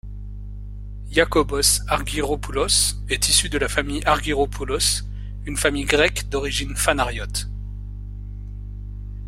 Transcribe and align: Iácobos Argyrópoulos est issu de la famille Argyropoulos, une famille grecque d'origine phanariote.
Iácobos 1.11 1.81
Argyrópoulos 1.87 2.95
est 3.07 3.29
issu 3.29 3.49
de 3.49 3.59
la 3.59 3.69
famille 3.69 4.01
Argyropoulos, 4.03 5.03
une 5.45 5.57
famille 5.57 5.85
grecque 5.85 6.27
d'origine 6.27 6.75
phanariote. 6.75 7.47